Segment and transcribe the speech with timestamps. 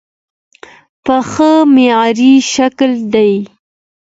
[1.05, 3.33] پښه معیاري شکل دی.